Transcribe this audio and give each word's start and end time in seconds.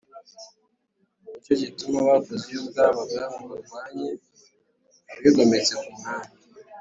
Nicyo 1.23 1.53
gituma 1.61 1.97
bakoze 2.09 2.43
iyo 2.51 2.61
bwabaga 2.69 3.19
ngo 3.31 3.43
barwanye 3.51 4.07
abigometse 5.13 5.73
ku 5.81 5.89
mwami 5.97 6.31